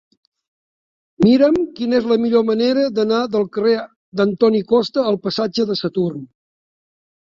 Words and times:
Mira'm 1.25 1.59
quina 1.81 1.99
és 1.99 2.09
la 2.13 2.17
millor 2.25 2.47
manera 2.49 2.87
d'anar 2.97 3.21
del 3.37 3.47
carrer 3.61 3.77
d'Antoni 4.19 4.67
Costa 4.75 5.09
al 5.15 5.25
passatge 5.31 5.71
de 5.73 5.83
Saturn. 5.87 6.31